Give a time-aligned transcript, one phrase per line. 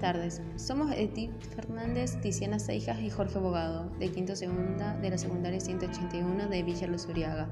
[0.00, 0.42] tardes.
[0.56, 6.46] Somos Edith Fernández, Tiziana Seijas y Jorge Bogado, de quinto segunda de la secundaria 181
[6.48, 7.48] de Villa Luzuriaga.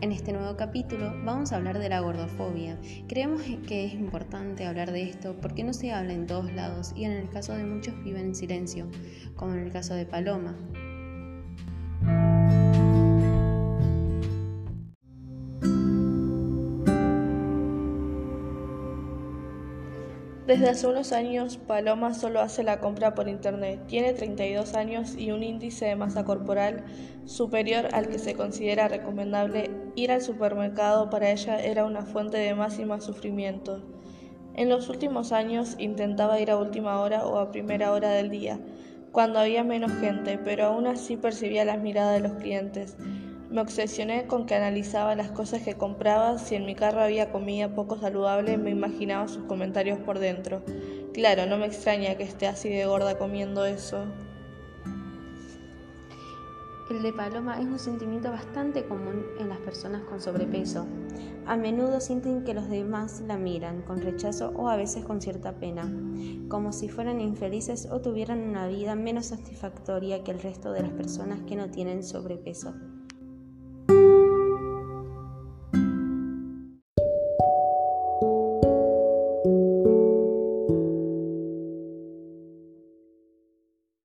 [0.00, 2.78] En este nuevo capítulo vamos a hablar de la gordofobia.
[3.06, 7.04] Creemos que es importante hablar de esto porque no se habla en todos lados y
[7.04, 8.88] en el caso de muchos viven en silencio,
[9.36, 10.56] como en el caso de Paloma,
[20.46, 23.80] Desde hace unos años, Paloma solo hace la compra por internet.
[23.86, 26.84] Tiene 32 años y un índice de masa corporal
[27.24, 29.70] superior al que se considera recomendable.
[29.94, 33.80] Ir al supermercado para ella era una fuente de más y más sufrimiento.
[34.54, 38.60] En los últimos años intentaba ir a última hora o a primera hora del día,
[39.12, 42.98] cuando había menos gente, pero aún así percibía las miradas de los clientes.
[43.54, 47.72] Me obsesioné con que analizaba las cosas que compraba, si en mi carro había comida
[47.72, 50.60] poco saludable, me imaginaba sus comentarios por dentro.
[51.12, 54.06] Claro, no me extraña que esté así de gorda comiendo eso.
[56.90, 60.84] El de paloma es un sentimiento bastante común en las personas con sobrepeso.
[61.46, 65.52] A menudo sienten que los demás la miran con rechazo o a veces con cierta
[65.52, 65.88] pena,
[66.48, 70.90] como si fueran infelices o tuvieran una vida menos satisfactoria que el resto de las
[70.90, 72.74] personas que no tienen sobrepeso.